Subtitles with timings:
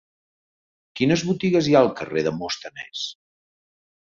[0.99, 3.05] Quines botigues hi ha al carrer de Demòstenes?